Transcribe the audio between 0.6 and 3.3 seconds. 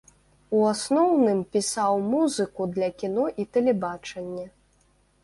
асноўным пісаў музыку для кіно